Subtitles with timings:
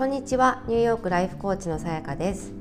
[0.00, 0.62] こんにちは。
[0.66, 2.52] ニューヨークライフコーチのさやかです。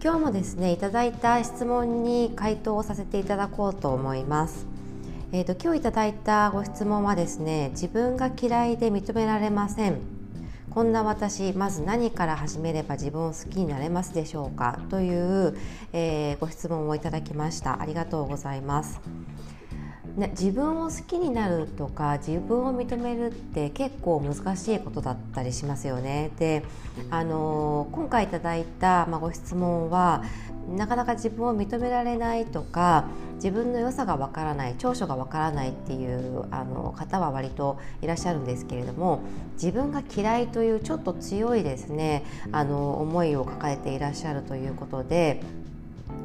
[0.00, 4.66] 今日もですねいただいた質問に回答をさせていただこうと思います。
[5.32, 9.98] えーと、今日いただいたご質問はですね自分が嫌いで認められません。
[10.70, 14.78] こんな私まず何から始めれば自分を好きになれますでしょうか？
[14.88, 15.58] という、
[15.92, 17.82] えー、ご質問をいただきました。
[17.82, 19.00] ありがとうございます。
[20.16, 26.30] ね、自分を好きになるとか自分を認めるって結構難しいことだったりしますよね。
[26.38, 26.64] で、
[27.10, 30.24] あの、今回いただいた、まあ、ご質問は
[30.74, 33.04] なかなか自分を認められないとか
[33.36, 39.20] 自分の良さがわからない長所がわからないっていうあの方は割といらっしゃるんですけれども
[39.52, 45.40] 自分が嫌いというちょっと強いですねあの思いを抱えていらっしゃるということで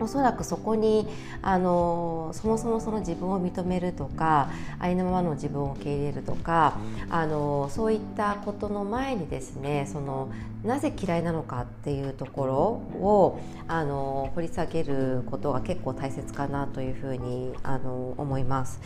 [0.02, 1.08] おそらくそこに
[1.41, 6.78] あのそもそもその自分を認めるとかありのままの自分を受け入れるとか
[7.09, 10.31] あのそういったことの前にですねその
[10.64, 12.56] なぜ嫌いなのかっていうところ
[13.02, 18.80] をあの掘り下げることが結構大切かなというふうにあの思います。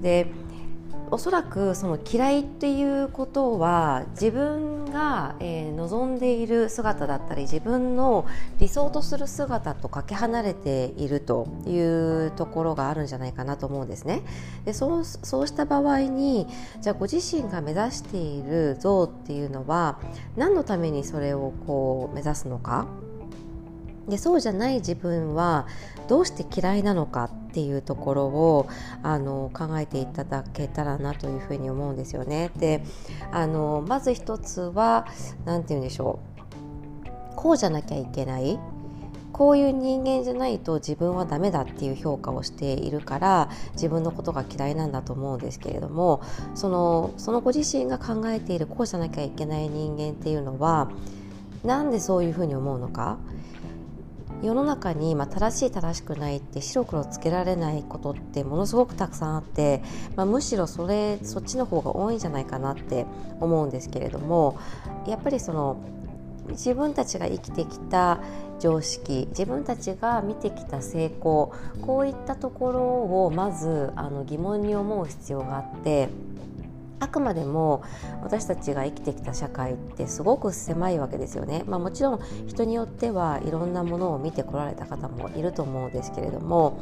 [0.00, 0.26] で
[1.12, 8.26] おそらくその嫌いっていうことは自分が、え、望んでいる姿だったり自分の
[8.58, 14.22] 理想とする姿とかけ離れているというところがあるんじゃないかなと思うんですね。
[14.64, 16.46] でそうそうした場合に
[16.80, 19.98] じゃあご自身が目指している像っていうのは
[20.36, 22.86] 何のためにそれをこう目指すのか？
[24.08, 25.66] でそうじゃない自分は
[26.08, 28.68] どうして嫌いなのかっていうところを
[29.02, 32.50] あの考えていただけたらなというふうに思うんですよね。
[32.56, 32.82] で
[33.30, 35.06] あのまず一つは
[35.44, 36.18] 何て言うんでしょ
[37.06, 37.36] う。
[37.36, 38.58] こうじゃなきゃいけない。
[39.32, 46.20] こういう人間じゃないと自分はダメだっていう評価をしているから自分のことが嫌いなんだと思うんですけれども
[46.54, 50.90] そのそのご自身が考えているこうじゃなきゃいけない人間っていうのは
[51.64, 53.16] なんでそういうふうに思うのか？
[54.42, 59.82] 世の中に、ま、正しい正しくないって白黒つけられないことってものすごくたくさんあって、
[60.16, 63.06] まあ、むしろそれそっちの方が多いんじゃないかなって
[63.40, 64.58] 思うんですけれども
[65.06, 65.76] やっぱりその
[66.50, 68.20] 自分たちが生きてきた
[68.58, 76.08] 常識自分たちが見てきた成功こういったところをまずあの疑問に思う必要があって
[77.02, 77.82] あくまでも
[78.22, 86.80] 私たちが生きてきた社会ってすごく狭いわけですよね、まあ、もちろん人によってはいろんなものを見てこられた方もいると思うんですけれども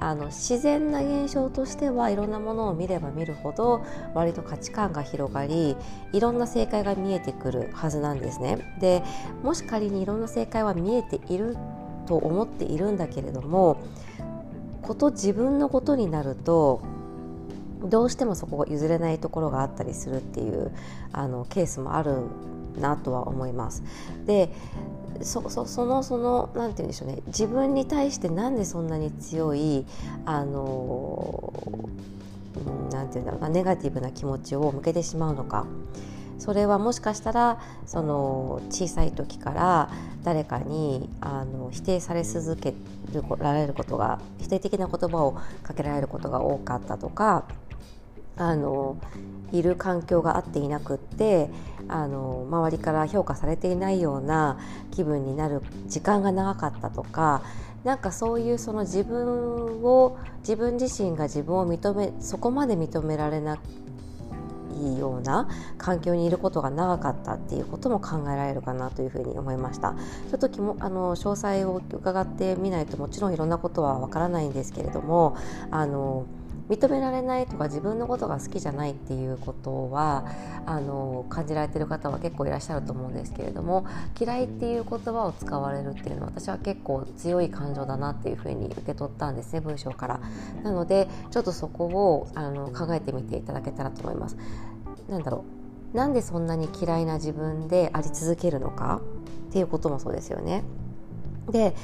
[0.00, 3.84] あの自然な現象としてはいろんなものを見れば見るほど
[4.14, 5.76] 割と価値観が広がり
[6.14, 8.58] いろんな正解が見えてくるはずなんですね。
[8.80, 9.02] で
[9.42, 11.56] もし仮にいろんな正解は見えている
[12.06, 13.76] と思っているんだけれども
[14.82, 16.82] こと自分のことになると
[17.84, 20.70] どうしてもそこが譲れないところがあったりするっていう
[21.12, 22.22] あのケースもある
[22.78, 23.82] なとは思います。
[24.26, 24.50] で
[25.22, 29.86] そそそのそのなんて言うんでしょうね自分に対してなんでそんなに強い
[30.26, 31.52] あの
[32.90, 35.66] なんて言うんだろうなネガティブな気持ちを向けてしまうのか。
[36.38, 39.90] それはもしかしたらその小さい時から
[40.24, 42.74] 誰かにあの否定され続け
[43.38, 47.44] られることが否定的な言葉をかけられることが多かったとか
[48.36, 48.96] あの
[49.52, 51.50] いる環境があっていなくって
[51.88, 54.58] あの周りから評価されていないような
[54.90, 57.42] 気分になる時間が長かったとか
[57.84, 63.58] なんかそういうその自分を自分自身が自分を認めそこまで認められな
[64.74, 69.94] いような環境にいることが長かったっていうことも考えられるかなというふうに思いました。
[70.30, 75.36] ちょっときもあの詳細を伺ってみないともちろんいろんなことはわからないんですけれども
[75.70, 76.26] あの
[76.68, 80.24] 認められないとか自分のことが好きじゃないっていうことは
[80.64, 83.86] あの感じられてる方は結構いらっしゃると思うんですけれども
[84.18, 90.20] 嫌いっていう言葉を使われるっていうのは私は結構強い感情だなっていうふうに受け取ったんですね文章から。
[90.62, 94.36] なのでちょっとそこをあの考えてみていただけたらと思います。
[95.08, 95.44] なんだろ
[95.92, 99.00] うなんでそんなに嫌いな自分であり続けるのか
[99.50, 100.64] っていうこともそうですよね。
[101.50, 101.74] で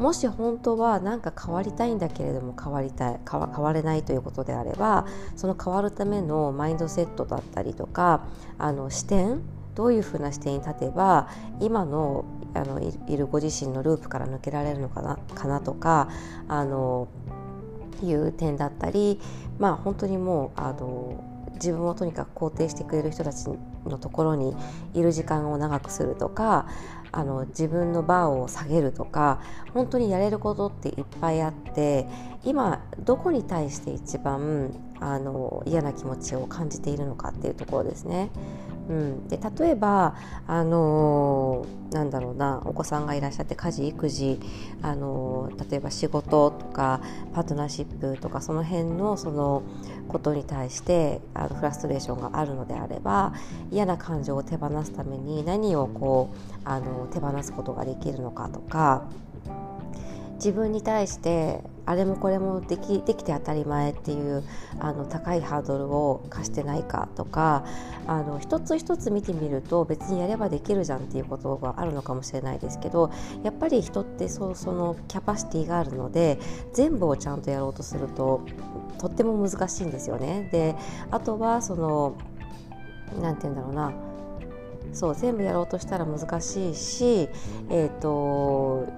[0.00, 5.06] もし本当は何か変わりたいんだけれども変わりたい変われないということであれば
[5.36, 8.24] その変わるためのマインドセットだったりとか
[8.58, 9.42] あの視点
[9.74, 11.28] どういうふうな視点に立てば
[11.60, 12.24] 今の
[12.54, 16.08] あのいるご自身のループから抜けられるのかなかなとか
[16.48, 17.06] あの
[18.02, 19.20] いう点だったり
[19.58, 21.22] まあ本当にもうあの
[21.54, 23.44] 自分をとにかく肯定してくれる人たち
[23.86, 24.54] のところに
[24.94, 26.66] いる時間を長くするとか
[27.12, 29.40] あの自分のバーを下げるとか
[29.74, 32.06] 本当にやれることっていっぱいあって
[32.44, 38.30] 今どこに対して一番あの嫌な気持ちを感じているのかっていうところですね。
[38.90, 40.16] うん、で例えば、
[40.48, 44.40] あのー、なんだろうなお子さんがいらっしゃって家事育児、
[44.82, 47.00] あのー、例えば仕事とか
[47.32, 49.62] パートナーシップとかその辺のその
[50.08, 53.32] ことに対してあのフラストレーションがあるのであれば
[53.70, 59.04] 嫌な感情を手放すために何をこうあの手放すことができるのかとか
[60.40, 64.42] 自分に対してあれもこれもできできて当たり前っていう
[64.78, 67.64] あの高いハードルを課してないかとか
[68.06, 73.10] あの一つ一つ見てみると別にやればできるじゃんっていうことがあるのかもしれないですけど
[73.42, 76.38] やっぱり人ってそそのキャパシティがあるので
[76.72, 78.46] 全部をちゃんとやろうとすると
[78.98, 80.48] とっても難しいんですよね。
[80.50, 80.74] で
[81.10, 82.16] あとはその
[83.20, 83.92] 何て言うんだろうな
[84.92, 87.28] そう全部やろうとしたら難しいし、
[87.68, 88.88] えーと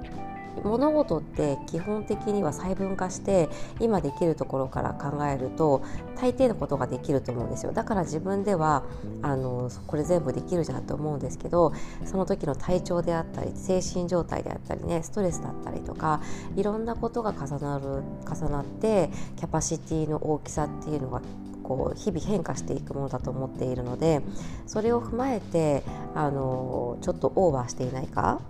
[0.65, 3.49] 物事って基本的には細分化して
[3.81, 5.83] 今できるところから考えると
[6.17, 7.73] 大抵のことができると思うんですよ。
[7.73, 8.85] だから自分では
[9.23, 11.73] あのこれ全部できるじゃんと思うんですけど
[12.05, 16.21] その時の体調であったり精神状態であったりねストレスだったりとか
[16.57, 21.23] いろんなことが重なる重なってキャパシティの大きさっていうのが
[21.63, 24.23] こう日々変化していくものだと思っているので
[24.67, 25.83] それを踏まえて
[26.15, 28.41] あのちょっとオーバーしていないか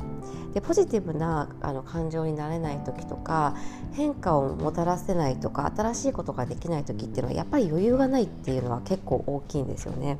[0.54, 3.56] でポジティブなあの感情になれない時とか
[3.92, 10.18] 変化をもたらせないとか新しいことができない時っていうのはやっぱり余裕がないっていうのは結構大きいんですよね。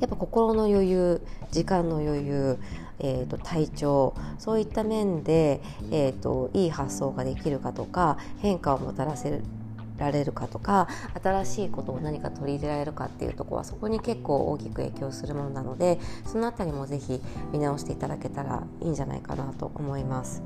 [0.00, 2.58] やっぱ心の余裕時間の余裕
[2.98, 5.60] えーと、体調そういった面で、
[5.90, 9.42] えーといい発想ができるかとか変化をもたらせる
[9.98, 10.88] られるかとか
[11.22, 17.20] 新しいことを何か取り入れられるかっていうところはそこに結構大きく影響するものなのでその辺りもぜひ
[17.52, 20.42] 見直していただけたらいいんじゃないかなと思います。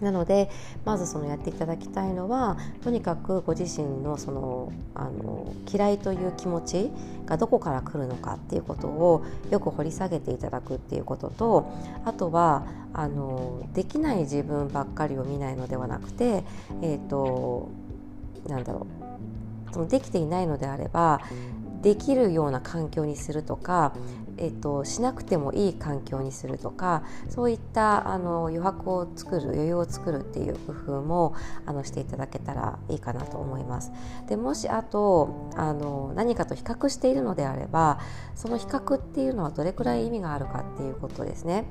[0.00, 0.50] なので
[0.84, 6.90] まずそのやっていただきたいのはとにかくご自身のそのあの嫌いという気持ち
[7.26, 11.70] がどこから来るのかっていうことをよく掘り下げていただくっていうことと
[12.04, 16.44] あとはあのできない自分ばっかりを見ないのではなくて、
[16.82, 17.68] えーと
[18.46, 18.86] なんだろ
[19.70, 21.20] うそのできていないのであれば
[21.82, 23.94] できるような環境にするとか、
[24.36, 31.34] えっと、しなくてもいい環境にするとかそういったあの余白を作る余裕を作るっていう工夫も
[31.64, 33.92] あのしていただけたらいいかなと思います。
[34.28, 37.98] でもしあとあの何かと比較しているのであれば
[38.34, 41.64] その比較っていうのはどれくらい意味があるかっていうことですね。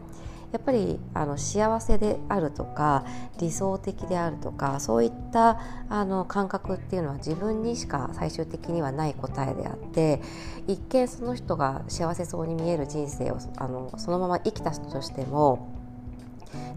[0.51, 3.06] やっぱりあの幸せであるとか
[3.40, 5.60] 理想的であるとかそういった
[5.90, 10.22] あの感覚っていうのは自分にしか最終的にはない答えであって
[10.68, 15.80] 一見その人が幸せそうに見える人生をあのそのまま生きた人としても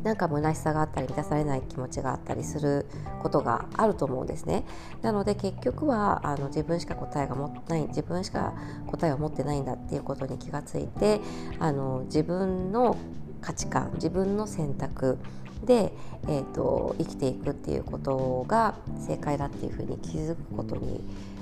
[0.02, 2.86] なんか虚しさがあったり満たされない気持ちがあったりする
[3.22, 4.64] ことがあると思うんですね。
[5.00, 8.52] なので結局はあの自分しか答えが持ってない自分しか
[8.86, 11.20] 答えを持ってないんだっていうことに気がついて
[11.58, 12.96] あの自分の
[13.42, 15.18] 価値観自分の選択
[15.64, 15.92] で、
[16.28, 21.00] えーと、生きていくっていうことが正解だっていうふうに気づくことに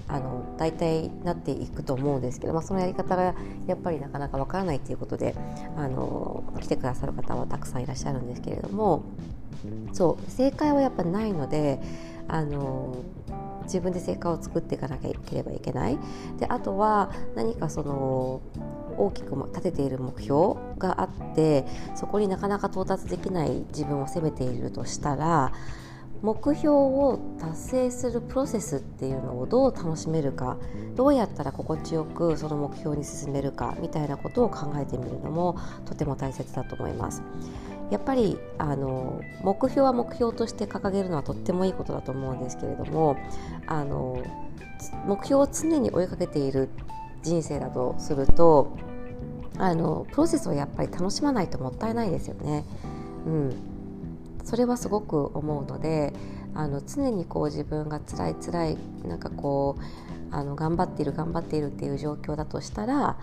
[0.08, 3.34] あの大体なっていくと思うんですけど、まあ、そのやり方が
[3.66, 5.36] やっぱりなかなかわからないっていうことで
[5.76, 9.04] あの来てくださる方はたくさんいらっしゃるんですけれども
[9.92, 11.80] そう正解はやっぱないので
[12.26, 12.96] あの
[13.64, 15.98] 自分で正解を作っていかなければいけない。
[16.38, 18.40] であとは何かその
[19.00, 21.64] 大きく立てている目標があって
[21.94, 25.52] そこになかなか到達できない自分を責めているとしたら
[26.22, 30.58] 目標を達成するプロセスっていうのをどう楽しめるか
[30.94, 37.22] どうやったら心地よくその目標に進めるかみたいなことを考えてみるのもとても大切だと思います。
[37.90, 43.16] やっぱりあの目標は目標として掲げるのはとってもいいことだと思うんですけれども
[43.66, 44.22] あの
[45.06, 46.68] 目標を常に追いかけている
[47.22, 48.76] 人生だとすると
[49.60, 52.64] あのプロセスをやっぱり楽しまないともったいないですよね。
[53.26, 53.54] うん、
[54.42, 56.14] それはすごく思うので
[56.54, 63.18] あの常にこう自分が辛い辛いなんかこうあの頑張っている頑張っているっていう状況だとしたら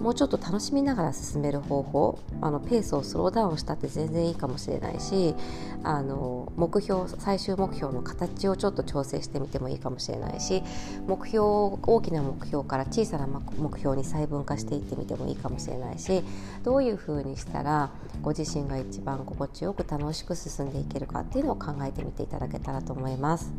[0.00, 5.34] もうちょっと楽しみながら進める方法あのペースをスローダウンしたって全然いいかもしれないし
[5.82, 10.62] あの目標最終目標の形をちょっと調整してみてもいいかもしれないし
[11.06, 11.42] 目標
[11.82, 16.22] 大きな目標から小さな目標に細分化していってみてもいいかもしれないし
[16.62, 17.90] どういうふうにしたら
[18.22, 23.52] ご自身が一番心地よく楽しく進んでいけるかっていうのを考えてみていただけたらと思います。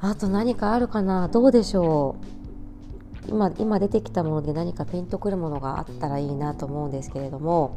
[0.00, 1.28] あと何かあるかな？
[1.28, 2.39] どうでしょう？
[3.30, 7.76] 今今出てきたもので何かピンとくるものがあったらいいなと思うんですけれども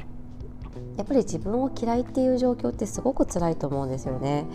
[0.97, 4.45] やっぱり自分を嫌いっていう状況ってすごく辛いと思うんですよね。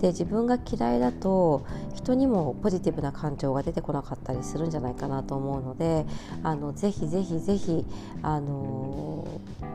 [0.00, 1.64] で自分が嫌いだと
[1.94, 6.04] 人にもポジティブな感情が出てこなかったりするんじゃないかなと思うので
[6.42, 7.86] あのぜひぜひぜひ
[8.22, 9.26] あの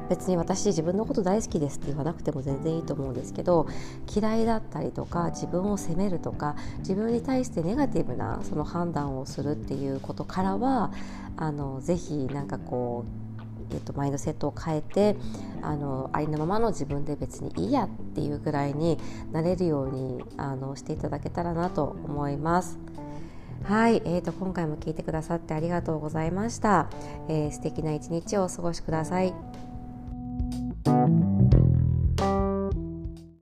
[0.10, 3.68] 別に私自分のこと大好きですって言わなくても全然いいと思うんですけど
[4.14, 10.92] 嫌いだったりとか自分を責めるとか自分に対してネガティブなその判断をするっていうことからは
[11.38, 13.29] あのぜひなんかこう
[13.72, 15.16] えーと、マインドセットを変えて
[15.62, 18.98] あのありのままの自分で別にいいやっていうぐらいに
[19.32, 22.80] なれるようにあのしていただけたらなと思います。
[23.64, 26.90] はい、えーと、今回も聞いてくださってありがとうございました。
[27.28, 29.34] えー、素敵な一日をお過ごしください。